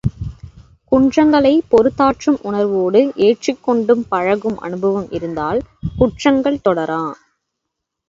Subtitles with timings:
[0.91, 5.61] குற்றங்களைப் பொறுத்தாற்றும் உணர்வோடு ஏற்றுக் கொண்டு பழகும் அனுபவம் இருந்தால்
[5.97, 7.03] குற்றங்கள் தொடரா.